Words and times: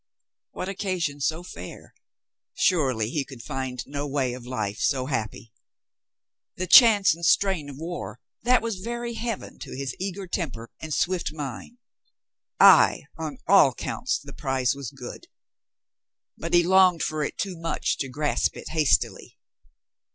What 0.49 0.67
occasion 0.67 1.19
so 1.21 1.43
fair? 1.43 1.93
Surely 2.55 3.11
he 3.11 3.23
could 3.23 3.43
find 3.43 3.83
no 3.85 4.07
way 4.07 4.33
of 4.33 4.47
life 4.47 4.79
so 4.79 5.05
happy. 5.05 5.53
The 6.55 6.65
chance 6.65 7.13
and 7.13 7.23
strain 7.23 7.69
of 7.69 7.77
war, 7.77 8.19
that 8.41 8.63
was 8.63 8.77
very 8.79 9.13
Heaven 9.13 9.59
to 9.59 9.77
his 9.77 9.95
eager 9.99 10.25
temper 10.25 10.71
and 10.79 10.91
swift 10.91 11.31
mind. 11.31 11.77
Ay, 12.59 13.03
on 13.19 13.37
all 13.45 13.75
counts 13.75 14.17
the 14.17 14.33
prize 14.33 14.73
was 14.73 14.89
good. 14.89 15.27
But 16.35 16.55
he 16.55 16.63
longed 16.63 17.03
for 17.03 17.23
it 17.23 17.37
too 17.37 17.55
much 17.59 17.99
to 17.99 18.09
grasp 18.09 18.57
it 18.57 18.69
hastily. 18.69 19.37